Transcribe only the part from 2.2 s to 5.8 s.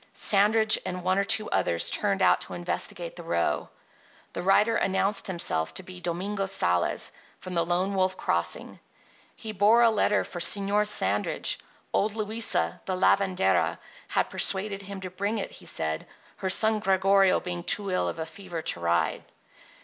out to investigate the row. The rider announced himself